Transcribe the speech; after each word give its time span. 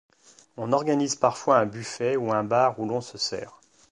On 0.57 0.71
organise 0.73 1.15
parfois 1.15 1.59
un 1.59 1.67
buffet, 1.67 2.15
ou 2.17 2.33
un 2.33 2.43
bar, 2.43 2.79
où 2.79 2.87
l'on 2.87 3.01
se 3.01 3.19
sert. 3.19 3.61